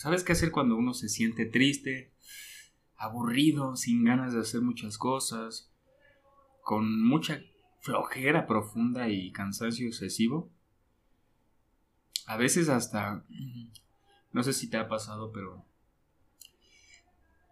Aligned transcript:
¿Sabes 0.00 0.24
qué 0.24 0.32
hacer 0.32 0.50
cuando 0.50 0.76
uno 0.76 0.94
se 0.94 1.10
siente 1.10 1.44
triste, 1.44 2.10
aburrido, 2.96 3.76
sin 3.76 4.02
ganas 4.02 4.32
de 4.32 4.40
hacer 4.40 4.62
muchas 4.62 4.96
cosas, 4.96 5.70
con 6.62 7.06
mucha 7.06 7.42
flojera 7.80 8.46
profunda 8.46 9.10
y 9.10 9.30
cansancio 9.30 9.86
excesivo? 9.86 10.50
A 12.24 12.38
veces 12.38 12.70
hasta... 12.70 13.26
No 14.32 14.42
sé 14.42 14.54
si 14.54 14.70
te 14.70 14.78
ha 14.78 14.88
pasado, 14.88 15.32
pero... 15.32 15.66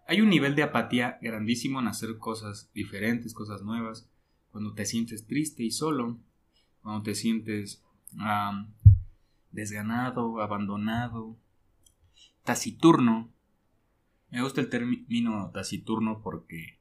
Hay 0.07 0.23
un 0.23 0.30
nivel 0.30 0.55
de 0.55 0.62
apatía 0.62 1.19
grandísimo 1.21 1.80
en 1.80 1.89
hacer 1.89 2.17
cosas 2.17 2.71
diferentes, 2.73 3.35
cosas 3.35 3.61
nuevas. 3.61 4.09
Cuando 4.53 4.73
te 4.73 4.87
sientes 4.87 5.27
triste 5.27 5.65
y 5.65 5.71
solo, 5.71 6.19
cuando 6.80 7.03
te 7.03 7.15
sientes 7.15 7.85
desganado, 9.53 10.41
abandonado, 10.41 11.37
taciturno. 12.48 13.30
Me 14.30 14.41
gusta 14.41 14.62
el 14.62 14.70
término 14.70 15.51
taciturno 15.52 16.23
porque 16.23 16.79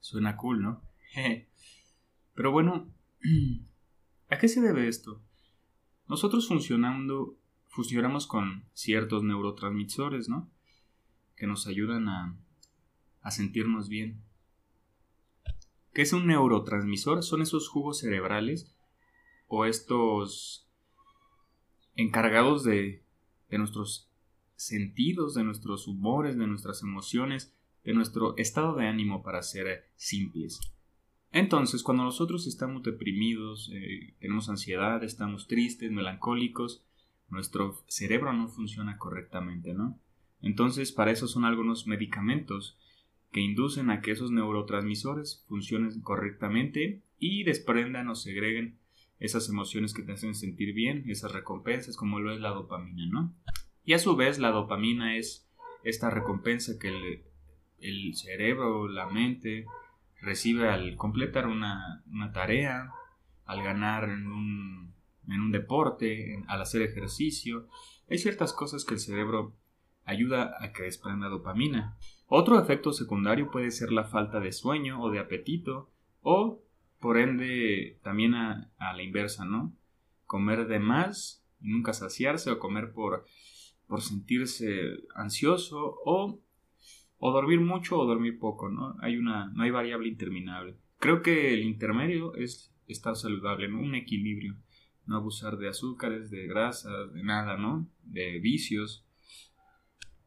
suena 0.00 0.36
cool, 0.36 0.60
¿no? 0.60 0.82
Pero 2.34 2.50
bueno, 2.50 2.88
¿a 4.28 4.38
qué 4.38 4.48
se 4.48 4.60
debe 4.60 4.88
esto? 4.88 5.22
Nosotros 6.08 6.48
funcionando, 6.48 7.36
fusionamos 7.68 8.26
con 8.26 8.64
ciertos 8.72 9.22
neurotransmisores, 9.22 10.28
¿no? 10.28 10.50
Que 11.36 11.46
nos 11.46 11.68
ayudan 11.68 12.08
a, 12.08 12.36
a 13.22 13.30
sentirnos 13.30 13.88
bien. 13.88 14.20
¿Qué 15.92 16.02
es 16.02 16.12
un 16.12 16.26
neurotransmisor? 16.26 17.22
Son 17.22 17.40
esos 17.40 17.68
jugos 17.68 18.00
cerebrales 18.00 18.74
o 19.46 19.64
estos 19.64 20.68
encargados 21.94 22.64
de, 22.64 23.04
de 23.48 23.58
nuestros 23.58 24.10
sentidos, 24.56 25.34
de 25.34 25.44
nuestros 25.44 25.86
humores, 25.86 26.36
de 26.36 26.46
nuestras 26.46 26.82
emociones, 26.82 27.54
de 27.84 27.94
nuestro 27.94 28.36
estado 28.36 28.74
de 28.74 28.86
ánimo 28.86 29.22
para 29.22 29.42
ser 29.42 29.88
simples. 29.94 30.60
Entonces, 31.30 31.82
cuando 31.82 32.04
nosotros 32.04 32.46
estamos 32.46 32.82
deprimidos, 32.82 33.70
eh, 33.72 34.14
tenemos 34.18 34.48
ansiedad, 34.48 35.04
estamos 35.04 35.46
tristes, 35.46 35.92
melancólicos, 35.92 36.84
nuestro 37.28 37.84
cerebro 37.88 38.32
no 38.32 38.48
funciona 38.48 38.98
correctamente, 38.98 39.74
¿no? 39.74 40.00
Entonces, 40.40 40.92
para 40.92 41.10
eso 41.10 41.28
son 41.28 41.44
algunos 41.44 41.86
medicamentos 41.86 42.78
que 43.32 43.40
inducen 43.40 43.90
a 43.90 44.00
que 44.00 44.12
esos 44.12 44.30
neurotransmisores 44.30 45.44
funcionen 45.46 46.00
correctamente 46.00 47.02
y 47.18 47.44
desprendan 47.44 48.08
o 48.08 48.14
segreguen 48.14 48.78
esas 49.18 49.48
emociones 49.48 49.92
que 49.92 50.02
te 50.02 50.12
hacen 50.12 50.34
sentir 50.34 50.74
bien, 50.74 51.04
esas 51.08 51.32
recompensas, 51.32 51.96
como 51.96 52.20
lo 52.20 52.32
es 52.32 52.40
la 52.40 52.50
dopamina, 52.50 53.06
¿no? 53.06 53.34
Y 53.86 53.94
a 53.94 53.98
su 53.98 54.16
vez 54.16 54.38
la 54.38 54.50
dopamina 54.50 55.16
es 55.16 55.48
esta 55.84 56.10
recompensa 56.10 56.78
que 56.78 57.22
el, 57.78 58.14
cerebro, 58.14 58.88
la 58.88 59.06
mente, 59.06 59.64
recibe 60.20 60.68
al 60.68 60.96
completar 60.96 61.46
una, 61.46 62.02
tarea, 62.34 62.92
al 63.44 63.62
ganar 63.62 64.04
en 64.04 64.26
un, 64.26 64.92
en 65.28 65.40
un 65.40 65.52
deporte, 65.52 66.42
al 66.48 66.60
hacer 66.60 66.82
ejercicio. 66.82 67.68
Hay 68.10 68.18
ciertas 68.18 68.52
cosas 68.52 68.84
que 68.84 68.94
el 68.94 69.00
cerebro 69.00 69.54
ayuda 70.04 70.56
a 70.60 70.72
que 70.72 70.82
desprenda 70.82 71.28
dopamina. 71.28 71.96
Otro 72.26 72.58
efecto 72.60 72.92
secundario 72.92 73.52
puede 73.52 73.70
ser 73.70 73.92
la 73.92 74.04
falta 74.04 74.40
de 74.40 74.50
sueño 74.50 75.00
o 75.00 75.10
de 75.10 75.20
apetito 75.20 75.88
o 76.22 76.60
por 76.98 77.18
ende 77.18 78.00
también 78.02 78.34
a, 78.34 78.68
la 78.78 79.02
inversa, 79.02 79.44
¿no? 79.44 79.72
Comer 80.24 80.66
de 80.66 80.80
más 80.80 81.44
nunca 81.60 81.92
saciarse 81.92 82.50
o 82.50 82.58
comer 82.58 82.92
por, 82.92 83.26
por 83.86 84.02
sentirse 84.02 84.68
ansioso 85.14 85.96
o, 86.04 86.40
o 87.18 87.32
dormir 87.32 87.60
mucho 87.60 87.98
o 87.98 88.06
dormir 88.06 88.38
poco, 88.38 88.68
¿no? 88.68 88.96
Hay 89.00 89.16
una, 89.16 89.46
no 89.54 89.62
hay 89.62 89.70
variable 89.70 90.08
interminable. 90.08 90.76
Creo 90.98 91.22
que 91.22 91.54
el 91.54 91.62
intermedio 91.62 92.34
es 92.34 92.74
estar 92.88 93.16
saludable, 93.16 93.68
¿no? 93.68 93.80
Un 93.80 93.94
equilibrio. 93.94 94.56
No 95.06 95.16
abusar 95.16 95.56
de 95.56 95.68
azúcares, 95.68 96.30
de 96.30 96.46
grasas, 96.48 97.12
de 97.12 97.22
nada, 97.22 97.56
¿no? 97.56 97.88
De 98.02 98.40
vicios. 98.40 99.04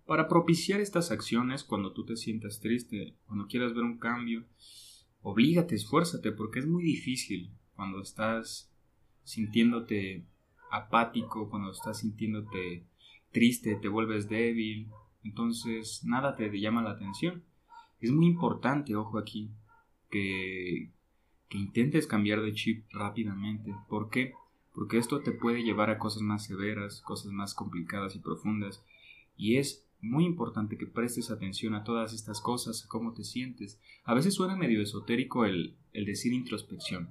Para 0.06 0.28
propiciar 0.28 0.80
estas 0.80 1.12
acciones 1.12 1.64
cuando 1.64 1.92
tú 1.92 2.06
te 2.06 2.16
sientas 2.16 2.62
triste, 2.62 3.16
cuando 3.26 3.48
quieras 3.48 3.74
ver 3.74 3.84
un 3.84 4.00
cambio, 4.00 4.46
oblígate, 5.22 5.76
esfuérzate, 5.76 6.32
porque 6.32 6.60
es 6.60 6.66
muy 6.66 6.84
difícil 6.84 7.52
cuando 7.76 8.02
estás 8.02 8.72
sintiéndote 9.24 10.26
apático, 10.72 11.50
cuando 11.50 11.72
estás 11.72 12.00
sintiéndote 12.00 12.86
triste, 13.32 13.76
te 13.76 13.88
vuelves 13.88 14.30
débil, 14.30 14.90
entonces 15.24 16.04
nada 16.04 16.36
te 16.36 16.50
llama 16.60 16.82
la 16.82 16.92
atención. 16.92 17.44
Es 18.00 18.12
muy 18.12 18.26
importante, 18.26 18.96
ojo 18.96 19.18
aquí, 19.18 19.52
que, 20.10 20.92
que 21.50 21.58
intentes 21.58 22.08
cambiar 22.08 22.42
de 22.42 22.54
chip 22.54 22.86
rápidamente. 22.92 23.76
¿Por 23.88 24.10
qué? 24.10 24.34
Porque 24.74 24.98
esto 24.98 25.22
te 25.22 25.32
puede 25.32 25.64
llevar 25.64 25.90
a 25.90 25.98
cosas 25.98 26.22
más 26.22 26.46
severas, 26.46 27.02
cosas 27.02 27.32
más 27.32 27.54
complicadas 27.54 28.16
y 28.16 28.20
profundas. 28.20 28.84
Y 29.36 29.58
es 29.58 29.86
muy 30.02 30.26
importante 30.26 30.78
que 30.78 30.86
prestes 30.86 31.30
atención 31.30 31.76
a 31.76 31.84
todas 31.84 32.14
estas 32.14 32.40
cosas, 32.42 32.86
a 32.86 32.88
cómo 32.88 33.14
te 33.14 33.24
sientes. 33.24 33.80
A 34.06 34.14
veces 34.14 34.34
suena 34.34 34.56
medio 34.56 34.82
esotérico 34.82 35.46
el, 35.46 35.76
el 35.92 36.06
decir 36.06 36.32
introspección, 36.34 37.10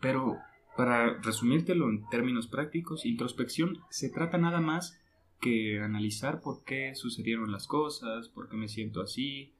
pero 0.00 0.38
para 0.76 1.20
resumírtelo 1.20 1.88
en 1.88 2.08
términos 2.08 2.46
prácticos, 2.46 3.04
introspección 3.04 3.78
se 3.90 4.08
trata 4.08 4.38
nada 4.38 4.60
más 4.60 4.99
que 5.40 5.80
analizar 5.80 6.40
por 6.40 6.64
qué 6.64 6.94
sucedieron 6.94 7.50
las 7.50 7.66
cosas, 7.66 8.28
por 8.28 8.48
qué 8.48 8.56
me 8.56 8.68
siento 8.68 9.00
así, 9.00 9.54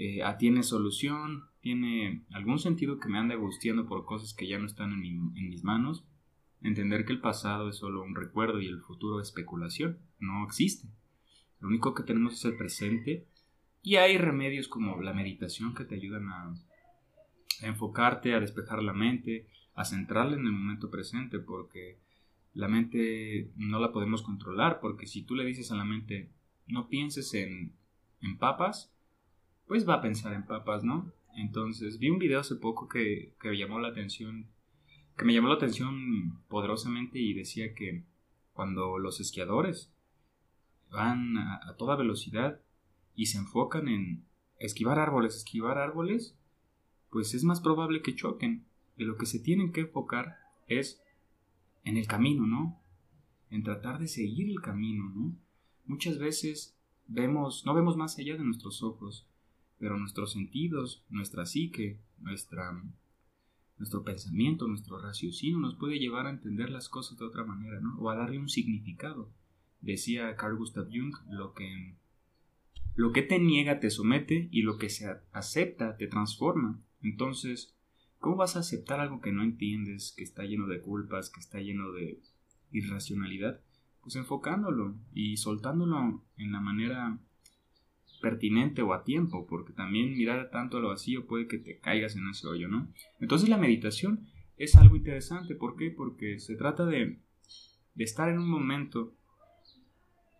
eh, 0.00 0.22
tiene 0.38 0.62
solución, 0.62 1.48
tiene 1.60 2.22
algún 2.30 2.60
sentido 2.60 3.00
que 3.00 3.08
me 3.08 3.18
ande 3.18 3.34
gustiando 3.34 3.88
por 3.88 4.04
cosas 4.04 4.32
que 4.32 4.46
ya 4.46 4.58
no 4.58 4.66
están 4.66 4.92
en, 4.92 5.48
mis 5.48 5.64
manos, 5.64 6.04
entender 6.62 7.04
que 7.04 7.12
el 7.12 7.20
pasado 7.20 7.68
es 7.68 7.76
solo 7.78 8.04
un 8.04 8.14
recuerdo 8.14 8.60
y 8.60 8.66
el 8.66 8.80
futuro 8.80 9.20
es 9.20 9.26
especulación, 9.26 9.98
no 10.20 10.44
existe. 10.44 10.86
Lo 11.58 11.66
único 11.66 11.94
que 11.94 12.04
tenemos 12.04 12.34
es 12.34 12.44
el 12.44 12.56
presente 12.56 13.26
y 13.82 13.96
hay 13.96 14.18
remedios 14.18 14.68
como 14.68 15.02
la 15.02 15.12
meditación 15.12 15.74
que 15.74 15.84
te 15.84 15.96
ayudan 15.96 16.28
a, 16.28 16.54
enfocarte, 17.62 18.34
a 18.34 18.40
despejar 18.40 18.84
la 18.84 18.92
mente, 18.92 19.48
a 19.74 19.84
centrarla 19.84 20.36
en 20.36 20.46
el 20.46 20.52
momento 20.52 20.90
presente 20.90 21.40
porque 21.40 21.98
la 22.54 22.68
mente 22.68 23.50
no 23.56 23.78
la 23.78 23.92
podemos 23.92 24.22
controlar 24.22 24.80
porque 24.80 25.06
si 25.06 25.22
tú 25.22 25.34
le 25.34 25.44
dices 25.44 25.70
a 25.70 25.76
la 25.76 25.84
mente 25.84 26.30
no 26.66 26.88
pienses 26.88 27.34
en, 27.34 27.72
en 28.20 28.38
papas, 28.38 28.92
pues 29.66 29.88
va 29.88 29.94
a 29.94 30.02
pensar 30.02 30.32
en 30.32 30.46
papas, 30.46 30.84
¿no? 30.84 31.12
Entonces 31.36 31.98
vi 31.98 32.10
un 32.10 32.18
video 32.18 32.40
hace 32.40 32.56
poco 32.56 32.88
que, 32.88 33.34
que 33.40 33.56
llamó 33.56 33.78
la 33.78 33.88
atención, 33.88 34.46
que 35.16 35.24
me 35.24 35.34
llamó 35.34 35.48
la 35.48 35.54
atención 35.54 36.40
poderosamente 36.48 37.18
y 37.18 37.34
decía 37.34 37.74
que 37.74 38.04
cuando 38.52 38.98
los 38.98 39.20
esquiadores 39.20 39.92
van 40.90 41.36
a, 41.38 41.76
toda 41.76 41.96
velocidad 41.96 42.60
y 43.14 43.26
se 43.26 43.38
enfocan 43.38 43.88
en 43.88 44.24
esquivar 44.58 44.98
árboles, 44.98 45.36
esquivar 45.36 45.78
árboles, 45.78 46.36
pues 47.10 47.34
es 47.34 47.44
más 47.44 47.60
probable 47.60 48.02
que 48.02 48.14
choquen. 48.14 48.66
De 48.96 49.04
lo 49.04 49.16
que 49.16 49.26
se 49.26 49.38
tienen 49.38 49.72
que 49.72 49.82
enfocar 49.82 50.38
es 50.66 51.00
en 51.88 51.96
el 51.96 52.06
camino, 52.06 52.46
¿no? 52.46 52.78
En 53.50 53.62
tratar 53.62 53.98
de 53.98 54.08
seguir 54.08 54.50
el 54.50 54.60
camino, 54.60 55.08
¿no? 55.08 55.34
Muchas 55.86 56.18
veces 56.18 56.76
vemos, 57.06 57.64
no 57.64 57.72
vemos 57.72 57.96
más 57.96 58.18
allá 58.18 58.36
de 58.36 58.44
nuestros 58.44 58.82
ojos, 58.82 59.26
pero 59.78 59.96
nuestros 59.96 60.32
sentidos, 60.32 61.02
nuestra 61.08 61.46
psique, 61.46 61.98
nuestra, 62.18 62.78
nuestro 63.78 64.04
pensamiento, 64.04 64.68
nuestro 64.68 64.98
raciocinio 65.00 65.58
nos 65.58 65.76
puede 65.76 65.98
llevar 65.98 66.26
a 66.26 66.30
entender 66.30 66.68
las 66.68 66.90
cosas 66.90 67.18
de 67.18 67.24
otra 67.24 67.44
manera, 67.44 67.80
¿no? 67.80 67.96
O 67.98 68.10
a 68.10 68.16
darle 68.16 68.38
un 68.38 68.50
significado. 68.50 69.30
Decía 69.80 70.36
Carl 70.36 70.58
Gustav 70.58 70.88
Jung, 70.92 71.14
lo 71.30 71.54
que, 71.54 71.94
lo 72.96 73.12
que 73.12 73.22
te 73.22 73.38
niega 73.38 73.80
te 73.80 73.88
somete 73.88 74.48
y 74.50 74.60
lo 74.60 74.76
que 74.76 74.90
se 74.90 75.06
acepta 75.32 75.96
te 75.96 76.06
transforma. 76.06 76.82
Entonces, 77.00 77.77
¿cómo 78.18 78.36
vas 78.36 78.56
a 78.56 78.60
aceptar 78.60 79.00
algo 79.00 79.20
que 79.20 79.32
no 79.32 79.42
entiendes, 79.42 80.14
que 80.16 80.24
está 80.24 80.44
lleno 80.44 80.66
de 80.66 80.80
culpas, 80.80 81.30
que 81.30 81.40
está 81.40 81.60
lleno 81.60 81.92
de 81.92 82.20
irracionalidad? 82.72 83.60
Pues 84.02 84.16
enfocándolo 84.16 84.96
y 85.12 85.36
soltándolo 85.36 86.24
en 86.36 86.52
la 86.52 86.60
manera 86.60 87.18
pertinente 88.20 88.82
o 88.82 88.92
a 88.92 89.04
tiempo, 89.04 89.46
porque 89.46 89.72
también 89.72 90.16
mirar 90.16 90.50
tanto 90.50 90.78
a 90.78 90.80
lo 90.80 90.88
vacío 90.88 91.26
puede 91.26 91.46
que 91.46 91.58
te 91.58 91.78
caigas 91.78 92.16
en 92.16 92.28
ese 92.28 92.46
hoyo, 92.46 92.68
¿no? 92.68 92.88
Entonces 93.20 93.48
la 93.48 93.58
meditación 93.58 94.26
es 94.56 94.74
algo 94.76 94.96
interesante, 94.96 95.54
¿por 95.54 95.76
qué? 95.76 95.90
Porque 95.90 96.38
se 96.40 96.56
trata 96.56 96.84
de, 96.84 97.20
de 97.94 98.04
estar 98.04 98.28
en 98.28 98.38
un 98.38 98.50
momento 98.50 99.14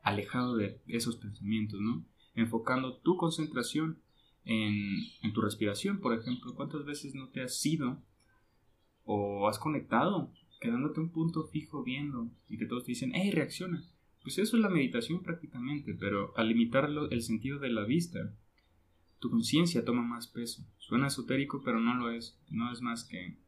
alejado 0.03 0.57
de 0.57 0.81
esos 0.89 1.17
pensamientos, 1.17 1.81
¿no? 1.81 2.05
Enfocando 2.35 2.99
tu 2.99 3.17
concentración 3.17 4.01
en, 4.45 5.33
tu 5.33 5.41
respiración, 5.41 6.01
por 6.01 6.19
ejemplo. 6.19 6.55
¿Cuántas 6.55 6.85
veces 6.85 7.15
no 7.15 7.29
te 7.29 7.43
has 7.43 7.65
ido 7.65 8.03
o 9.05 9.49
has 9.49 9.59
conectado, 9.59 10.33
quedándote 10.61 11.01
un 11.01 11.11
punto 11.11 11.45
fijo 11.45 11.83
viendo 11.83 12.31
y 12.49 12.59
que 12.59 12.67
todos 12.67 12.85
te 12.85 12.93
dicen, 12.93 13.13
hey, 13.15 13.31
reacciona? 13.31 13.85
pues 14.29 14.39
eso 14.39 14.57
es 14.59 14.63
la 14.63 14.69
meditación 14.69 15.23
prácticamente, 15.23 15.95
pero 15.95 16.37
al 16.37 16.49
limitarlo 16.49 17.09
el 17.11 17.23
sentido 17.23 17.59
de 17.59 17.71
la 17.71 17.85
vista, 17.85 18.35
tu 19.21 19.31
conciencia 19.31 19.87
toma 19.87 20.03
más 20.03 20.27
peso. 20.27 20.63
Suena 20.77 21.07
esotérico, 21.07 21.63
pero 21.65 21.81
no 21.81 21.95
lo 21.95 22.11
es. 22.11 22.39
No 22.51 22.71
es 22.71 22.83
más 22.83 23.05
que... 23.05 23.39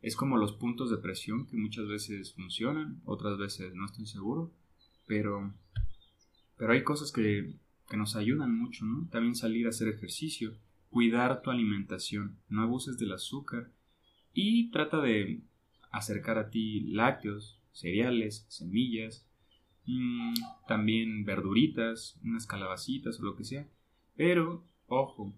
Es 0.00 0.16
como 0.16 0.38
los 0.38 0.52
puntos 0.52 0.90
de 0.90 0.96
presión 0.96 1.46
que 1.46 1.58
muchas 1.58 1.86
veces 1.88 2.32
funcionan, 2.32 3.02
otras 3.04 3.36
veces 3.36 3.74
no 3.74 3.84
estoy 3.84 4.06
seguro, 4.06 4.50
pero, 5.06 5.52
pero 6.56 6.72
hay 6.72 6.84
cosas 6.84 7.12
que, 7.12 7.58
que 7.88 7.96
nos 7.96 8.16
ayudan 8.16 8.56
mucho, 8.56 8.84
¿no? 8.84 9.08
También 9.10 9.34
salir 9.34 9.66
a 9.66 9.70
hacer 9.70 9.88
ejercicio, 9.88 10.56
cuidar 10.90 11.42
tu 11.42 11.50
alimentación, 11.50 12.38
no 12.48 12.62
abuses 12.62 12.98
del 12.98 13.12
azúcar 13.12 13.70
y 14.32 14.70
trata 14.70 15.00
de 15.00 15.40
acercar 15.90 16.38
a 16.38 16.50
ti 16.50 16.80
lácteos, 16.80 17.60
cereales, 17.72 18.44
semillas, 18.48 19.26
mm, 19.86 20.34
también 20.66 21.24
verduritas, 21.24 22.18
unas 22.22 22.46
calabacitas 22.46 23.18
o 23.20 23.24
lo 23.24 23.36
que 23.36 23.44
sea. 23.44 23.66
Pero, 24.16 24.64
ojo, 24.86 25.34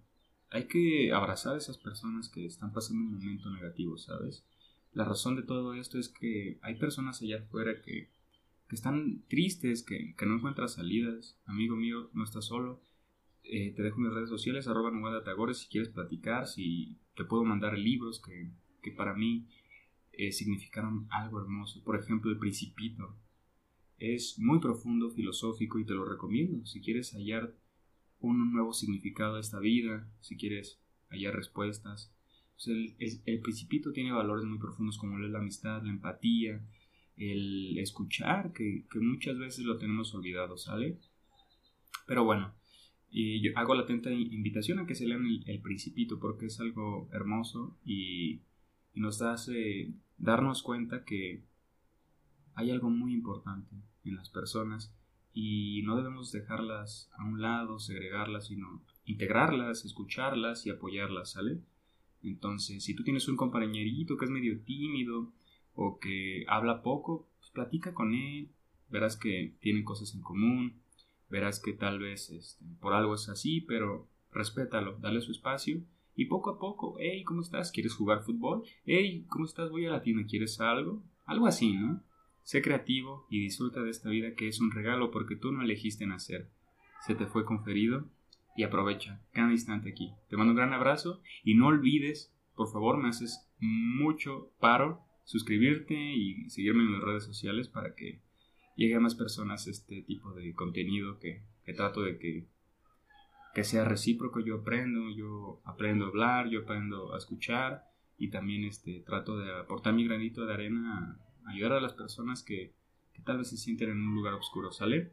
hay 0.50 0.66
que 0.66 1.12
abrazar 1.12 1.54
a 1.54 1.58
esas 1.58 1.78
personas 1.78 2.28
que 2.28 2.46
están 2.46 2.72
pasando 2.72 3.04
un 3.04 3.12
momento 3.12 3.50
negativo, 3.50 3.96
¿sabes? 3.96 4.44
La 4.92 5.04
razón 5.04 5.36
de 5.36 5.42
todo 5.42 5.74
esto 5.74 5.98
es 5.98 6.08
que 6.08 6.58
hay 6.62 6.74
personas 6.76 7.22
allá 7.22 7.38
afuera 7.38 7.80
que, 7.80 8.10
que 8.70 8.76
están 8.76 9.24
tristes, 9.26 9.82
que, 9.82 10.14
que, 10.16 10.26
no 10.26 10.36
encuentran 10.36 10.68
salidas. 10.68 11.36
Amigo 11.44 11.74
mío, 11.74 12.08
no 12.12 12.22
estás 12.22 12.44
solo. 12.44 12.80
Eh, 13.42 13.72
te 13.74 13.82
dejo 13.82 13.98
mis 13.98 14.12
redes 14.12 14.28
sociales, 14.28 14.68
arroba 14.68 14.92
Tagores, 15.24 15.58
si 15.58 15.68
quieres 15.68 15.88
platicar, 15.88 16.46
si 16.46 16.96
te 17.16 17.24
puedo 17.24 17.42
mandar 17.42 17.76
libros 17.76 18.22
que, 18.22 18.52
que 18.80 18.92
para 18.92 19.12
mí 19.14 19.48
eh, 20.12 20.30
significaron 20.30 21.08
algo 21.10 21.40
hermoso. 21.40 21.82
Por 21.82 21.98
ejemplo, 21.98 22.30
El 22.30 22.38
Principito. 22.38 23.16
Es 23.98 24.38
muy 24.38 24.60
profundo, 24.60 25.10
filosófico 25.10 25.80
y 25.80 25.84
te 25.84 25.94
lo 25.94 26.04
recomiendo. 26.04 26.64
Si 26.64 26.80
quieres 26.80 27.12
hallar 27.12 27.52
un 28.20 28.52
nuevo 28.52 28.72
significado 28.72 29.34
a 29.34 29.40
esta 29.40 29.58
vida, 29.58 30.08
si 30.20 30.36
quieres 30.36 30.80
hallar 31.08 31.34
respuestas. 31.34 32.14
Pues 32.54 32.68
el, 32.68 33.20
el, 33.26 33.40
Principito 33.40 33.90
tiene 33.90 34.12
valores 34.12 34.44
muy 34.44 34.60
profundos 34.60 34.96
como 34.96 35.18
la 35.18 35.40
amistad, 35.40 35.82
la 35.82 35.90
empatía, 35.90 36.64
el 37.20 37.78
escuchar, 37.78 38.52
que, 38.52 38.84
muchas 39.00 39.38
veces 39.38 39.64
lo 39.64 39.78
tenemos 39.78 40.14
olvidado, 40.14 40.56
¿sale? 40.56 40.98
Pero 42.06 42.24
bueno, 42.24 42.54
y 43.10 43.40
yo 43.42 43.52
hago 43.56 43.74
la 43.74 43.82
atenta 43.82 44.10
invitación 44.10 44.80
a 44.80 44.86
que 44.86 44.94
se 44.94 45.06
lean 45.06 45.26
el, 45.46 45.60
Principito 45.60 46.18
porque 46.18 46.46
es 46.46 46.58
algo 46.60 47.08
hermoso 47.12 47.78
y 47.84 48.40
y 48.94 49.00
nos 49.00 49.22
hace 49.22 49.92
darnos 50.18 50.62
cuenta 50.62 51.04
que 51.04 51.44
hay 52.54 52.70
algo 52.70 52.90
muy 52.90 53.12
importante 53.12 53.74
en 54.04 54.16
las 54.16 54.28
personas 54.28 54.94
y 55.32 55.82
no 55.84 55.96
debemos 55.96 56.32
dejarlas 56.32 57.10
a 57.16 57.24
un 57.24 57.40
lado, 57.40 57.78
segregarlas, 57.78 58.48
sino 58.48 58.82
integrarlas, 59.04 59.84
escucharlas 59.84 60.66
y 60.66 60.70
apoyarlas, 60.70 61.32
¿sale? 61.32 61.60
Entonces, 62.22 62.84
si 62.84 62.94
tú 62.94 63.04
tienes 63.04 63.28
un 63.28 63.36
compañerito 63.36 64.16
que 64.16 64.24
es 64.24 64.30
medio 64.30 64.60
tímido 64.62 65.32
o 65.82 65.98
que 65.98 66.44
habla 66.46 66.82
poco, 66.82 67.26
pues 67.38 67.50
platica 67.52 67.94
con 67.94 68.12
él, 68.12 68.50
verás 68.90 69.16
que 69.16 69.54
tienen 69.60 69.82
cosas 69.82 70.14
en 70.14 70.20
común, 70.20 70.82
verás 71.30 71.58
que 71.58 71.72
tal 71.72 71.98
vez 71.98 72.28
este, 72.28 72.62
por 72.80 72.92
algo 72.92 73.14
es 73.14 73.30
así, 73.30 73.62
pero 73.62 74.06
respétalo, 74.30 74.98
dale 74.98 75.22
su 75.22 75.32
espacio 75.32 75.80
y 76.14 76.26
poco 76.26 76.50
a 76.50 76.58
poco, 76.58 76.96
hey, 77.00 77.24
¿cómo 77.24 77.40
estás? 77.40 77.72
¿Quieres 77.72 77.94
jugar 77.94 78.24
fútbol? 78.24 78.62
Hey, 78.84 79.24
¿cómo 79.30 79.46
estás? 79.46 79.70
Voy 79.70 79.86
a 79.86 79.90
la 79.90 80.02
tienda, 80.02 80.26
¿quieres 80.28 80.60
algo? 80.60 81.02
Algo 81.24 81.46
así, 81.46 81.72
¿no? 81.72 82.02
Sé 82.42 82.60
creativo 82.60 83.26
y 83.30 83.40
disfruta 83.40 83.80
de 83.80 83.88
esta 83.88 84.10
vida 84.10 84.34
que 84.34 84.48
es 84.48 84.60
un 84.60 84.72
regalo 84.72 85.10
porque 85.10 85.36
tú 85.36 85.50
no 85.50 85.62
elegiste 85.62 86.06
nacer. 86.06 86.50
Se 87.06 87.14
te 87.14 87.24
fue 87.24 87.46
conferido 87.46 88.06
y 88.54 88.64
aprovecha 88.64 89.22
cada 89.32 89.50
instante 89.50 89.88
aquí. 89.88 90.12
Te 90.28 90.36
mando 90.36 90.50
un 90.50 90.58
gran 90.58 90.74
abrazo 90.74 91.22
y 91.42 91.54
no 91.54 91.68
olvides, 91.68 92.34
por 92.54 92.70
favor, 92.70 92.98
me 92.98 93.08
haces 93.08 93.48
mucho 93.60 94.52
paro 94.60 95.08
suscribirte 95.30 95.94
y 95.94 96.50
seguirme 96.50 96.82
en 96.82 96.90
mis 96.90 97.02
redes 97.02 97.22
sociales 97.22 97.68
para 97.68 97.94
que 97.94 98.20
llegue 98.74 98.96
a 98.96 99.00
más 99.00 99.14
personas 99.14 99.68
este 99.68 100.02
tipo 100.02 100.32
de 100.32 100.52
contenido 100.54 101.20
que, 101.20 101.44
que 101.64 101.72
trato 101.72 102.02
de 102.02 102.18
que 102.18 102.48
que 103.54 103.64
sea 103.64 103.84
recíproco, 103.84 104.40
yo 104.40 104.56
aprendo, 104.56 105.10
yo 105.10 105.60
aprendo 105.64 106.04
a 106.04 106.08
hablar, 106.08 106.48
yo 106.48 106.60
aprendo 106.60 107.14
a 107.14 107.18
escuchar 107.18 107.84
y 108.16 108.30
también 108.30 108.64
este, 108.64 109.00
trato 109.00 109.38
de 109.38 109.52
aportar 109.52 109.92
mi 109.92 110.04
granito 110.04 110.46
de 110.46 110.54
arena 110.54 111.20
a 111.44 111.50
ayudar 111.50 111.72
a 111.72 111.80
las 111.80 111.94
personas 111.94 112.44
que, 112.44 112.74
que 113.12 113.22
tal 113.22 113.38
vez 113.38 113.48
se 113.48 113.56
sienten 113.56 113.90
en 113.90 114.00
un 114.02 114.14
lugar 114.14 114.34
oscuro, 114.34 114.70
¿sale? 114.70 115.12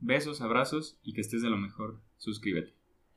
Besos, 0.00 0.40
abrazos 0.40 0.98
y 1.02 1.12
que 1.14 1.22
estés 1.22 1.40
de 1.40 1.50
lo 1.50 1.56
mejor. 1.56 2.02
Suscríbete. 2.18 2.79